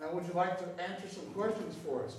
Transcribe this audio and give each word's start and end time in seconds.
Now, 0.00 0.10
would 0.12 0.26
you 0.26 0.32
like 0.32 0.58
to 0.58 0.82
answer 0.82 1.08
some 1.08 1.26
questions 1.34 1.74
for 1.84 2.04
us? 2.04 2.16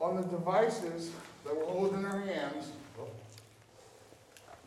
On 0.00 0.16
the 0.16 0.22
devices 0.22 1.10
that 1.44 1.56
we're 1.56 1.64
holding 1.64 2.00
in 2.00 2.06
our 2.06 2.20
hands, 2.20 2.70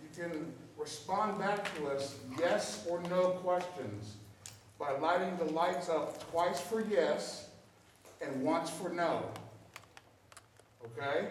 you 0.01 0.23
can 0.23 0.53
respond 0.77 1.39
back 1.39 1.73
to 1.75 1.87
us 1.87 2.15
yes 2.39 2.85
or 2.89 3.01
no 3.03 3.29
questions 3.29 4.15
by 4.77 4.91
lighting 4.97 5.37
the 5.37 5.45
lights 5.45 5.89
up 5.89 6.29
twice 6.31 6.59
for 6.59 6.81
yes 6.81 7.49
and 8.21 8.43
once 8.43 8.69
for 8.69 8.89
no. 8.89 9.23
Okay? 10.85 11.29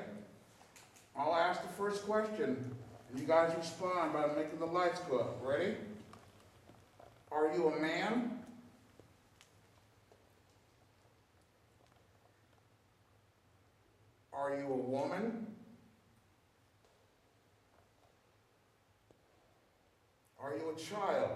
I'll 1.17 1.35
ask 1.35 1.63
the 1.63 1.69
first 1.69 2.05
question, 2.05 2.75
and 3.11 3.21
you 3.21 3.27
guys 3.27 3.55
respond 3.57 4.13
by 4.13 4.27
making 4.35 4.59
the 4.59 4.67
lights 4.67 5.01
go 5.11 5.19
up. 5.19 5.37
Ready? 5.43 5.75
Are 7.31 7.55
you 7.55 7.69
a 7.69 7.81
man? 7.81 8.44
Are 14.37 14.57
you 14.57 14.67
a 14.67 14.77
woman? 14.77 15.47
Are 20.41 20.55
you 20.57 20.75
a 20.77 20.79
child? 20.79 21.31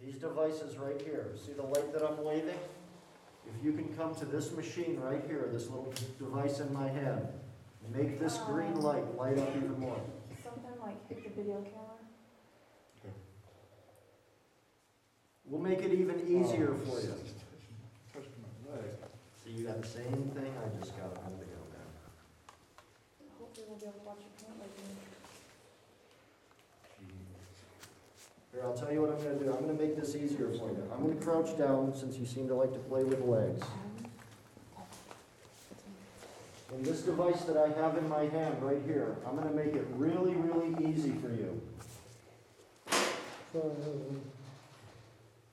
These 0.00 0.16
devices 0.16 0.76
right 0.76 1.00
here, 1.00 1.32
see 1.34 1.52
the 1.52 1.62
light 1.62 1.92
that 1.92 2.02
I'm 2.02 2.22
waving? 2.22 2.58
If 3.46 3.64
you 3.64 3.72
can 3.72 3.88
come 3.96 4.14
to 4.16 4.24
this 4.24 4.52
machine 4.52 5.00
right 5.00 5.22
here, 5.26 5.48
this 5.52 5.68
little 5.68 5.92
device 6.18 6.60
in 6.60 6.72
my 6.72 6.88
hand, 6.88 7.26
make 7.92 8.20
this 8.20 8.38
green 8.46 8.74
um, 8.74 8.80
light 8.82 9.16
light 9.16 9.38
up 9.38 9.48
even 9.56 9.80
more. 9.80 10.00
Something 10.44 10.80
like 10.80 11.08
hit 11.08 11.24
the 11.24 11.30
video 11.30 11.62
camera. 11.62 11.96
We'll 15.44 15.62
make 15.62 15.80
it 15.80 15.92
even 15.92 16.20
easier 16.26 16.74
for 16.84 17.00
you. 17.00 17.14
Oh, 17.14 17.35
Touched 19.66 19.78
my 19.78 19.78
leg. 19.78 19.86
See, 19.86 20.02
you 20.02 20.12
got 20.12 20.14
the 20.14 20.14
same 20.14 20.30
thing 20.34 20.52
I 20.62 20.78
just 20.78 20.96
got 20.96 21.06
a 21.06 21.30
minute 21.30 21.42
ago 21.42 21.62
now. 21.72 21.88
Hopefully 23.38 23.66
we'll 23.68 23.78
be 23.78 23.86
able 23.86 23.98
to 23.98 24.06
watch 24.06 24.18
your 24.20 24.30
paint 24.38 24.60
like. 24.60 24.70
Here, 28.52 28.62
I'll 28.64 28.74
tell 28.74 28.92
you 28.92 29.00
what 29.02 29.10
I'm 29.10 29.18
gonna 29.18 29.38
do. 29.38 29.52
I'm 29.52 29.60
gonna 29.66 29.78
make 29.78 29.96
this 29.96 30.14
easier 30.14 30.48
for 30.50 30.70
you. 30.70 30.82
I'm 30.94 31.02
gonna 31.02 31.20
crouch 31.20 31.58
down 31.58 31.94
since 31.94 32.16
you 32.16 32.26
seem 32.26 32.48
to 32.48 32.54
like 32.54 32.72
to 32.72 32.78
play 32.78 33.04
with 33.04 33.20
legs. 33.20 33.66
And 36.72 36.84
this 36.84 37.02
device 37.02 37.42
that 37.42 37.56
I 37.56 37.68
have 37.80 37.96
in 37.96 38.08
my 38.08 38.24
hand 38.26 38.60
right 38.60 38.82
here, 38.86 39.16
I'm 39.26 39.36
gonna 39.36 39.52
make 39.52 39.74
it 39.74 39.86
really, 39.92 40.34
really 40.34 40.74
easy 40.90 41.12
for 41.12 41.28
you. 41.28 41.60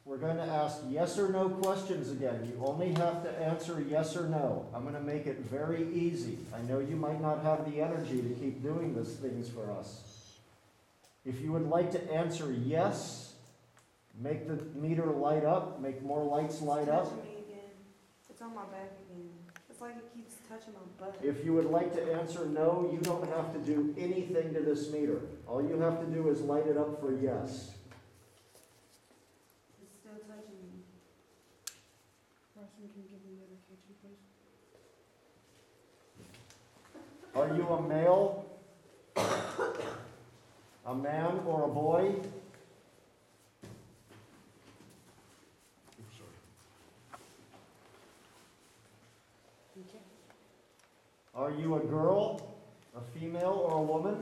We're 0.06 0.18
going 0.18 0.38
to 0.38 0.44
ask 0.44 0.80
yes 0.90 1.18
or 1.18 1.30
no 1.30 1.50
questions 1.50 2.12
again. 2.12 2.52
You 2.52 2.62
only 2.66 2.94
have 2.94 3.24
to 3.24 3.30
answer 3.42 3.84
yes 3.90 4.18
or 4.18 4.28
no. 4.28 4.68
I'm 4.74 4.84
going 4.84 4.96
to 4.96 5.02
make 5.02 5.28
it 5.28 5.40
very 5.40 5.88
easy. 5.94 6.40
I 6.54 6.62
know 6.62 6.80
you 6.80 6.98
might 6.98 7.22
not 7.22 7.42
have 7.44 7.72
the 7.72 7.82
energy 7.82 8.22
to 8.22 8.30
keep 8.36 8.62
doing 8.62 8.96
these 8.96 9.14
things 9.14 9.50
for 9.50 9.72
us. 9.72 10.02
If 11.26 11.40
you 11.40 11.54
would 11.54 11.70
like 11.70 11.92
to 11.92 12.12
answer 12.12 12.52
yes, 12.52 13.34
make 14.20 14.46
the 14.48 14.62
meter 14.78 15.06
light 15.06 15.46
up, 15.46 15.80
make 15.80 16.04
more 16.04 16.24
lights 16.24 16.62
light 16.62 16.90
up. 16.90 17.06
Touching 17.06 17.24
me 17.24 17.38
again. 17.48 17.72
It's 18.30 18.42
on 18.42 18.54
my 18.54 18.64
back 18.64 18.92
again. 19.10 19.30
It's 19.70 19.80
like 19.80 19.96
it 19.96 20.14
keeps 20.14 20.36
touching 20.50 20.74
my 20.74 21.06
butt. 21.06 21.18
If 21.24 21.46
you 21.46 21.54
would 21.54 21.68
like 21.72 21.94
to 21.94 22.14
answer 22.14 22.46
no, 22.46 22.90
you 22.92 23.00
don't 23.00 23.28
have 23.30 23.54
to 23.54 23.60
do 23.60 23.96
anything 23.98 24.54
to 24.54 24.60
this 24.60 24.92
meter. 24.92 25.22
All 25.48 25.62
you 25.64 25.80
have 25.80 26.02
to 26.02 26.06
do 26.08 26.28
is 26.28 26.42
light 26.42 26.68
it 26.68 26.78
up 26.78 27.00
for 27.00 27.14
yes. 27.14 27.72
It's 29.82 29.96
still 30.00 30.20
touching 30.28 30.60
me. 30.62 30.84
Carson, 32.74 32.90
can 32.94 33.02
you 33.04 33.10
give 33.10 33.22
me 33.26 33.32
notification, 33.38 33.94
please? 34.02 34.18
Are 37.36 37.56
you 37.56 37.68
a 37.68 37.82
male? 37.88 38.46
A 40.86 40.96
man 40.96 41.40
or 41.46 41.64
a 41.64 41.68
boy? 41.68 42.16
Okay. 49.78 50.00
Are 51.36 51.52
you 51.52 51.76
a 51.76 51.80
girl, 51.80 52.56
a 52.96 53.02
female, 53.18 53.66
or 53.70 53.78
a 53.78 53.82
woman? 53.82 54.16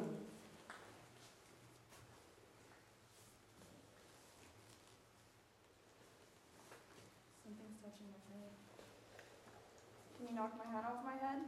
Something's 7.44 7.78
touching 7.82 8.08
my 8.08 8.20
head. 8.30 8.52
Can 10.42 10.50
knock 10.50 10.66
my 10.66 10.72
hat 10.74 10.86
off 10.88 11.06
my 11.06 11.12
head? 11.12 11.40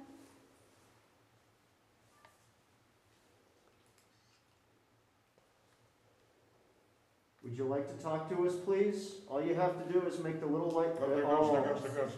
Would 7.43 7.57
you 7.57 7.65
like 7.65 7.87
to 7.87 8.03
talk 8.03 8.29
to 8.29 8.47
us, 8.47 8.53
please? 8.63 9.15
All 9.27 9.41
you 9.41 9.55
have 9.55 9.83
to 9.83 9.91
do 9.91 10.05
is 10.05 10.19
make 10.19 10.39
the 10.39 10.45
little 10.45 10.69
light. 10.69 10.91
Oh, 11.01 11.09
there 11.09 11.23
goes, 11.23 11.51
there 11.51 11.73
goes, 11.73 11.81
there 11.81 12.03
goes. 12.03 12.13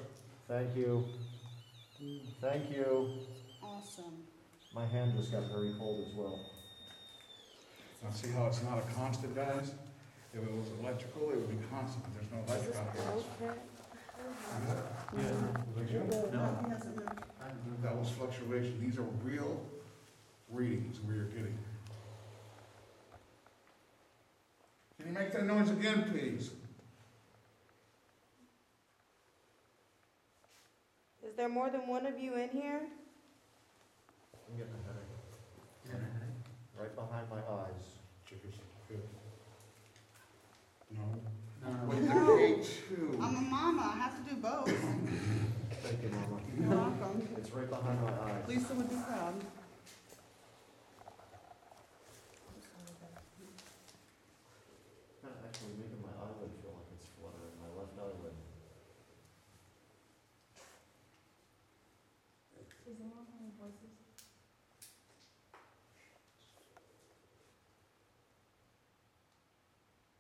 Thank 0.49 0.75
you. 0.75 1.05
Thank 2.41 2.69
you. 2.69 3.19
Awesome. 3.63 4.25
My 4.73 4.85
hand 4.85 5.13
just 5.17 5.31
got 5.31 5.43
very 5.49 5.73
cold 5.79 6.05
as 6.05 6.13
well. 6.13 6.39
Now, 8.03 8.09
see 8.11 8.31
how 8.31 8.47
it's 8.47 8.61
not 8.63 8.79
a 8.79 8.93
constant, 8.93 9.33
guys? 9.33 9.71
If 10.33 10.43
it 10.43 10.51
was 10.51 10.67
electrical, 10.81 11.29
it 11.29 11.37
would 11.37 11.49
be 11.49 11.65
constant, 11.71 12.03
but 12.03 12.13
there's 12.15 12.31
no 12.31 12.53
electric 12.53 12.75
out 12.75 13.23
here. 13.39 13.53
Yeah, 15.13 15.23
that 17.83 17.95
was 17.95 18.09
fluctuation, 18.09 18.79
these 18.81 18.97
are 18.97 19.05
real 19.23 19.61
readings 20.49 20.99
we 21.07 21.15
are 21.15 21.25
getting. 21.25 21.57
Can 24.97 25.07
you 25.07 25.13
make 25.13 25.31
that 25.33 25.45
noise 25.45 25.69
again, 25.69 26.09
please? 26.11 26.51
Is 31.27 31.35
there 31.35 31.49
more 31.49 31.69
than 31.69 31.87
one 31.87 32.05
of 32.05 32.19
you 32.19 32.35
in 32.35 32.49
here? 32.49 32.81
I'm 34.49 34.57
getting 34.57 34.73
a 34.73 34.77
headache. 34.87 36.09
Right 36.79 36.95
behind 36.95 37.29
my 37.29 37.37
eyes. 37.37 37.99
Chickers, 38.29 38.55
good. 38.89 39.01
No? 40.91 41.01
No. 41.63 41.69
Wait, 41.85 42.01
they're 42.07 42.37
K 42.37 42.63
two. 42.89 43.19
I'm 43.21 43.35
a 43.35 43.41
mama, 43.41 43.93
I 43.95 43.97
have 43.97 44.15
to 44.17 44.29
do 44.29 44.35
both. 44.41 44.67
Thank 45.83 46.03
you, 46.03 46.09
Mama. 46.09 46.41
You're 46.59 46.69
welcome. 46.69 47.27
It's 47.37 47.44
right 47.55 47.69
behind 47.69 48.01
my 48.01 48.11
eyes. 48.11 48.43
Lisa 48.49 48.73
would 48.75 48.89
be 48.89 48.95
proud. 48.95 49.39
Kinda 55.23 55.39
actually 55.47 55.79
making 55.79 56.03
my 56.03 56.11
eyelid 56.19 56.51
feel 56.59 56.75
like 56.75 56.91
it's 56.99 57.07
fluttering, 57.15 57.55
my 57.63 57.71
left 57.79 57.95
eyelid. 57.95 58.35
Is 62.91 62.99
anyone 62.99 63.23
having 63.31 63.55
voices? 63.55 63.95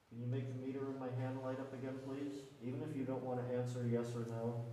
Can 0.07 0.23
you 0.23 0.27
make 0.31 0.47
the 0.47 0.65
meter 0.65 0.87
in 0.87 0.97
my 0.97 1.11
hand 1.19 1.39
light 1.43 1.59
up 1.59 1.73
again, 1.73 1.99
please? 2.07 2.47
Even 2.63 2.81
if 2.89 2.95
you 2.95 3.03
don't 3.03 3.23
want 3.23 3.45
to 3.45 3.55
answer 3.57 3.85
yes 3.91 4.15
or 4.15 4.25
no, 4.31 4.63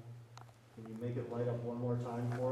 can 0.74 0.86
you 0.88 0.96
make 1.00 1.16
it 1.16 1.30
light 1.30 1.48
up 1.48 1.62
one 1.62 1.78
more 1.78 1.96
time 1.96 2.32
for 2.38 2.51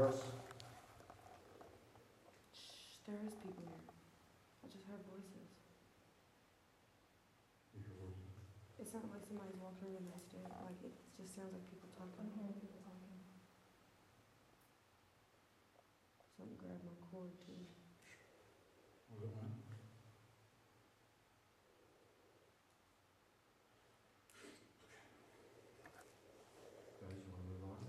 There 3.07 3.19
is 3.25 3.33
people 3.41 3.63
here. 3.65 3.85
I 4.63 4.67
just 4.69 4.85
heard 4.87 5.01
voices. 5.09 5.49
It's 8.79 8.93
not 8.97 9.05
like 9.13 9.21
somebody's 9.29 9.61
walking 9.61 9.93
in 9.93 10.05
the 10.09 10.17
stairs. 10.17 10.49
Like 10.65 10.81
it 10.81 10.93
just 11.13 11.37
sounds 11.37 11.53
like 11.53 11.65
people 11.69 11.89
talking. 11.93 12.17
I'm 12.17 12.29
talking. 12.33 12.49
hearing 12.49 12.57
people 12.57 12.81
talking. 12.81 13.17
Something 16.37 16.57
grabbed 16.57 16.81
my 16.85 16.97
cord 17.09 17.29
too. 17.45 17.61
Guys, 27.01 27.17
you 27.17 27.31
want 27.33 27.41
to 27.41 27.49
move 27.49 27.65
on? 27.65 27.81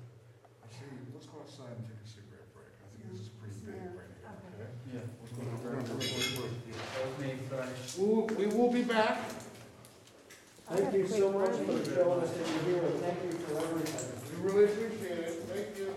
I 0.64 0.68
see, 0.72 0.88
let's 1.12 1.28
go 1.28 1.44
outside 1.44 1.76
and 1.76 1.84
take 1.84 2.00
a 2.00 2.08
cigarette 2.08 2.48
break, 2.56 2.72
I 2.80 2.86
think 2.96 3.12
this 3.12 3.28
is 3.28 3.30
pretty 3.36 3.60
big 3.60 3.76
right 3.92 4.08
here, 4.16 4.32
okay? 4.56 4.72
Yeah. 4.88 5.04
Let's 5.20 5.32
go 5.36 5.44
to- 5.44 5.60
Both 5.92 7.16
made 7.20 7.40
fresh. 7.94 7.98
We'll- 8.06 8.26
We 8.36 8.46
will 8.46 8.72
be 8.72 8.82
back. 8.82 9.18
Thank 10.70 10.94
you 10.94 11.06
so 11.06 11.30
much 11.32 11.50
for 11.50 11.84
showing 11.94 12.22
us 12.22 12.30
that 12.30 12.46
you're 12.66 12.80
here. 12.80 12.90
Thank 13.00 13.18
you 13.24 13.38
for 13.38 13.58
everything. 13.58 14.42
We 14.44 14.50
really 14.50 14.64
appreciate 14.64 15.18
it, 15.18 15.42
thank 15.52 15.78
you. 15.78 15.94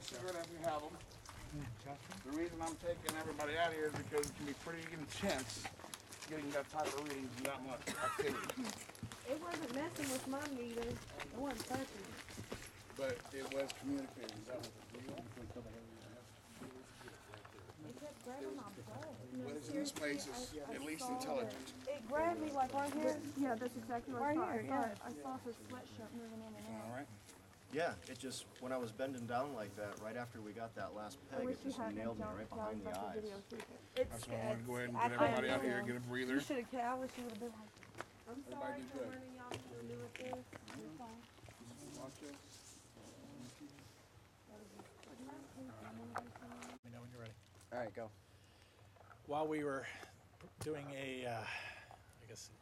a 0.00 0.32
cigarette 0.32 0.46
if 0.46 0.52
you 0.52 0.60
have 0.64 0.80
them. 0.80 0.94
The 2.24 2.32
reason 2.32 2.56
I'm 2.64 2.76
taking 2.80 3.12
everybody 3.20 3.52
out 3.60 3.72
here 3.76 3.92
is 3.92 3.96
because 4.08 4.24
it 4.26 4.34
can 4.36 4.46
be 4.48 4.56
pretty 4.64 4.84
intense 4.96 5.64
getting 6.30 6.48
that 6.56 6.64
type 6.72 6.88
of 6.88 7.04
readings 7.04 7.28
and 7.36 7.46
that 7.46 7.60
much 7.68 7.84
activity. 7.92 8.72
It 9.28 9.36
wasn't 9.36 9.74
messing 9.76 10.08
with 10.08 10.24
my 10.32 10.40
meter. 10.56 10.88
It 10.88 11.36
wasn't 11.36 11.68
touching. 11.68 12.06
But 12.96 13.20
it 13.36 13.44
was 13.52 13.68
communicating, 13.80 14.40
that 14.48 14.56
was 14.64 14.70
the 14.72 14.98
deal. 15.04 15.20
It 17.84 18.00
kept 18.00 18.16
grabbing 18.24 18.56
my 18.56 18.68
butt. 18.88 19.12
What 19.44 19.56
is 19.56 19.68
in 19.68 19.76
this 19.76 19.92
place 19.92 20.24
is 20.28 20.54
at 20.72 20.80
least 20.84 21.04
intelligent. 21.08 21.72
It 21.88 22.00
grabbed 22.08 22.40
me 22.40 22.48
like 22.56 22.72
right 22.72 22.92
here. 22.94 23.16
Yeah, 23.36 23.54
that's 23.60 23.76
exactly 23.76 24.14
what 24.14 24.22
I 24.22 24.32
Right 24.32 24.36
saw. 24.40 24.52
here, 24.52 24.64
I 24.64 24.68
saw, 24.68 24.88
yeah. 24.88 25.04
I 25.04 25.12
saw 25.20 25.32
his 25.44 25.56
sweatshirt 25.68 26.10
moving 26.16 26.40
in 26.40 26.48
and 26.48 26.64
out. 26.80 26.88
All 26.88 26.96
right? 26.96 27.08
Yeah, 27.72 27.92
it 28.06 28.18
just, 28.18 28.44
when 28.60 28.70
I 28.70 28.76
was 28.76 28.92
bending 28.92 29.24
down 29.24 29.54
like 29.54 29.74
that, 29.76 29.96
right 30.04 30.16
after 30.16 30.42
we 30.42 30.52
got 30.52 30.74
that 30.76 30.94
last 30.94 31.16
peg, 31.32 31.40
wish 31.46 31.56
it 31.56 31.58
you 31.64 31.70
just 31.70 31.80
hadn't 31.80 31.96
nailed 31.96 32.18
me 32.18 32.24
jumped 32.24 32.38
right 32.38 32.50
behind 32.50 32.84
was 32.84 32.84
the 32.84 32.90
about 32.90 33.14
to 33.14 33.18
eyes. 33.18 33.24
videotape 33.24 33.64
it. 33.64 33.80
It's, 33.96 34.10
That's 34.12 34.28
why 34.28 34.36
I 34.36 34.44
wanted 34.44 34.60
to 34.60 34.66
go 34.68 34.76
ahead 34.76 34.88
and 34.88 34.98
get 35.00 35.12
everybody 35.12 35.48
out 35.48 35.62
here, 35.62 35.82
get 35.86 35.96
a 35.96 36.00
breather. 36.00 36.34
You 36.34 36.40
should 36.40 36.56
have, 36.60 36.68
I 36.68 36.94
wish 37.00 37.10
you 37.16 37.24
would 37.24 37.32
have 37.32 37.40
been 37.40 37.56
like, 37.56 37.72
I'm 38.28 38.44
sorry 38.52 38.76
did 38.76 38.92
for 38.92 38.98
good. 38.98 39.08
running 39.08 39.32
y'all 39.40 39.56
to 39.56 39.56
do 39.88 39.96
with 40.04 40.14
this. 40.20 40.44
you're 40.76 40.96
fine. 41.00 41.20
Let 46.68 46.84
me 46.84 46.90
know 46.92 47.00
when 47.00 47.10
you're 47.10 47.20
ready. 47.20 47.32
All 47.72 47.78
right, 47.80 47.94
go. 47.94 48.10
While 49.26 49.46
we 49.48 49.64
were 49.64 49.86
doing 50.64 50.86
a, 50.92 51.26
uh, 51.26 51.40
I 51.40 52.24
guess, 52.28 52.50
what 52.52 52.61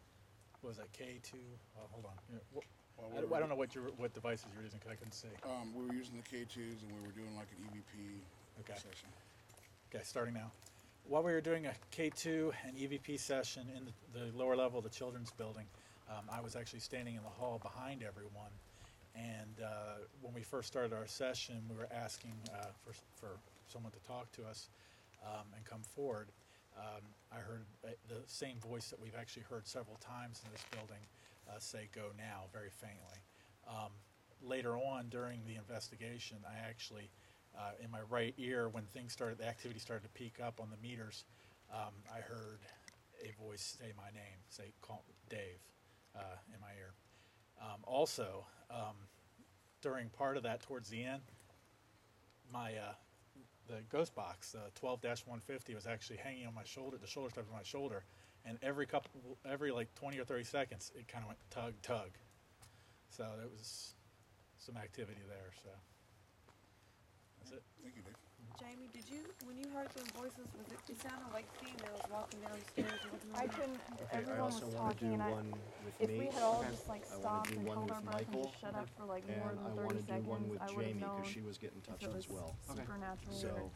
was 0.63 0.77
that, 0.77 0.93
K2? 0.93 1.35
Oh, 1.79 1.81
hold 1.91 2.05
on. 2.07 2.13
Yeah, 2.31 2.39
wh- 2.55 2.99
While 2.99 3.09
I 3.09 3.15
we 3.15 3.21
don't- 3.23 3.33
I 3.35 3.41
don't 3.41 3.49
know 3.49 3.55
what 3.57 3.75
your, 3.75 3.85
what 3.97 4.13
devices 4.15 4.47
you're 4.55 4.65
using, 4.65 4.79
because 4.79 4.93
I 4.93 4.97
couldn't 4.97 5.13
see. 5.15 5.29
Um, 5.45 5.75
we 5.75 5.87
were 5.87 5.93
using 5.93 6.17
the 6.17 6.23
K2s 6.37 6.83
and 6.83 6.93
we 6.93 7.01
were 7.07 7.13
doing 7.15 7.35
like 7.37 7.49
an 7.53 7.65
EVP 7.65 8.21
Okay. 8.61 8.75
session. 8.75 9.09
Okay, 9.93 10.05
starting 10.05 10.35
now. 10.35 10.51
While 11.09 11.23
we 11.23 11.33
were 11.33 11.41
doing 11.41 11.67
a 11.67 11.75
K2 11.93 12.53
and 12.67 12.77
EVP 12.77 13.19
session 13.19 13.67
in 13.77 13.87
the, 13.87 14.31
the 14.31 14.37
lower 14.39 14.55
level 14.55 14.79
of 14.79 14.85
the 14.85 14.91
children's 14.91 15.31
building, 15.33 15.67
um, 16.11 16.25
I 16.31 16.41
was 16.41 16.57
actually 16.57 16.81
standing 16.81 17.15
in 17.17 17.23
the 17.23 17.29
hall 17.29 17.59
behind 17.63 18.03
everyone. 18.03 18.51
And 19.17 19.61
uh, 19.65 20.05
when 20.21 20.35
we 20.35 20.43
first 20.43 20.69
started 20.69 20.93
our 20.93 21.07
session, 21.07 21.57
we 21.69 21.77
were 21.77 21.89
asking 21.93 22.35
uh, 22.55 22.67
for, 22.85 22.93
for 23.17 23.39
someone 23.67 23.93
to 23.93 23.99
talk 24.07 24.31
to 24.33 24.45
us 24.47 24.69
um, 25.25 25.47
and 25.57 25.65
come 25.65 25.81
forward. 25.83 26.29
Um, 26.77 27.03
I 27.33 27.37
heard 27.37 27.67
uh, 27.85 27.89
the 28.09 28.23
same 28.27 28.59
voice 28.59 28.91
that 28.91 29.01
we've 29.01 29.17
actually 29.19 29.45
heard 29.51 29.67
several 29.67 29.97
times 29.97 30.43
in 30.45 30.53
this 30.53 30.65
building 30.71 31.03
uh, 31.49 31.59
say 31.59 31.89
"Go 31.95 32.11
now" 32.17 32.45
very 32.53 32.71
faintly. 32.71 33.21
Um, 33.69 33.93
later 34.43 34.77
on 34.77 35.09
during 35.09 35.41
the 35.47 35.57
investigation, 35.57 36.39
I 36.49 36.69
actually, 36.69 37.11
uh, 37.57 37.73
in 37.83 37.91
my 37.91 38.01
right 38.09 38.35
ear, 38.39 38.69
when 38.69 38.85
things 38.85 39.13
started, 39.13 39.39
the 39.39 39.47
activity 39.47 39.81
started 39.81 40.05
to 40.05 40.11
peak 40.11 40.39
up 40.43 40.61
on 40.61 40.69
the 40.71 40.77
meters, 40.77 41.25
um, 41.73 41.93
I 42.13 42.21
heard 42.21 42.61
a 43.23 43.33
voice 43.43 43.77
say 43.79 43.93
my 43.97 44.11
name, 44.15 44.39
say 44.49 44.73
"Call 44.81 45.05
Dave," 45.29 45.61
uh, 46.17 46.37
in 46.55 46.61
my 46.61 46.73
ear. 46.79 46.95
Um, 47.61 47.81
also, 47.85 48.47
um, 48.71 48.97
during 49.83 50.09
part 50.09 50.37
of 50.37 50.43
that, 50.45 50.63
towards 50.63 50.89
the 50.89 51.05
end, 51.05 51.23
my 52.53 52.71
uh, 52.77 52.93
the 53.71 53.83
ghost 53.91 54.15
box, 54.15 54.53
the 54.53 54.71
12-150, 54.81 55.75
was 55.75 55.87
actually 55.87 56.19
hanging 56.19 56.47
on 56.47 56.55
my 56.55 56.65
shoulder. 56.65 56.97
The 57.01 57.07
shoulder 57.07 57.31
strap 57.31 57.47
on 57.51 57.57
my 57.57 57.63
shoulder, 57.63 58.05
and 58.45 58.59
every 58.63 58.87
couple, 58.87 59.39
every 59.49 59.71
like 59.71 59.95
20 59.95 60.19
or 60.19 60.25
30 60.25 60.45
seconds, 60.45 60.93
it 60.95 61.09
kind 61.09 61.23
of 61.25 61.29
went 61.29 61.39
tug 61.51 61.75
tug. 61.83 62.11
So 63.09 63.25
there 63.39 63.49
was 63.49 63.95
some 64.59 64.77
activity 64.77 65.21
there. 65.29 65.51
So 65.63 65.71
that's 67.39 67.53
it. 67.53 67.63
Thank 67.83 67.97
you, 67.97 68.03
Dave. 68.03 68.30
Jamie, 68.59 68.89
did 68.93 69.05
you, 69.09 69.25
when 69.47 69.57
you 69.57 69.65
heard 69.75 69.89
those 69.97 70.09
voices, 70.13 70.45
was 70.57 70.69
it, 70.69 70.79
it 70.89 71.01
sounded 71.01 71.33
like 71.33 71.47
females 71.57 72.03
walking 72.13 72.41
downstairs 72.45 73.01
looking 73.09 73.33
I 73.35 73.47
couldn't, 73.49 73.81
Okay, 73.97 74.05
I 74.13 74.17
everyone 74.21 74.45
was 74.45 74.55
also 74.61 74.67
want 74.77 74.99
to 74.99 75.05
talking 75.05 75.09
do 75.09 75.15
and 75.15 75.23
I, 75.23 75.31
one 75.31 75.49
with 75.85 75.95
if 76.01 76.09
me. 76.11 76.19
we 76.19 76.27
had 76.27 76.43
all 76.43 76.65
just 76.71 76.89
like 76.89 77.03
I 77.09 77.17
wanna 77.17 77.23
stopped 77.25 77.51
do 77.51 77.57
and 77.57 77.67
one 77.67 77.77
held 77.77 77.89
with 77.89 77.97
our 77.97 78.03
breath 78.03 78.21
and 78.21 78.35
Michael, 78.37 78.45
just 78.51 78.61
shut 78.61 78.75
up 78.77 78.89
for 78.99 79.05
like 79.07 79.25
more 79.29 79.49
And 79.51 79.59
than 79.59 79.65
I 79.65 79.71
thirty 79.71 79.81
want 79.81 79.97
to 79.97 80.05
do 80.05 80.09
seconds, 80.13 80.29
one 80.29 80.45
with 80.51 80.61
I 80.61 80.67
would 80.71 80.85
have 80.85 80.85
Jamie, 80.85 81.01
known 81.01 81.17
because 81.21 81.33
she 81.33 81.41
was 81.41 81.57
getting 81.59 81.81
if 81.81 81.87
touched 81.89 82.05
it 82.05 82.09
as 82.17 82.29
was 82.29 82.29
well. 82.29 82.51
supernatural 82.69 83.33
So, 83.35 83.49
or. 83.49 83.71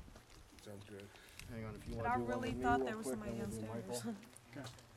Sounds 0.65 0.85
good. 0.89 1.07
hang 1.53 1.65
on, 1.65 1.73
if 1.77 1.83
you 1.89 1.97
But 1.97 2.05
wanna 2.05 2.17
do 2.19 2.25
one 2.25 2.29
really 2.29 2.49
with 2.53 2.59
me 2.59 2.63
thought 2.65 2.79
real 2.81 2.87
there 2.87 2.97
was 2.97 3.07
quick, 3.07 3.19
somebody 3.21 3.39
then 3.41 3.49
we'll 3.51 3.61
do 3.61 3.67
downstairs. 3.67 4.05
Michael. 4.05 4.15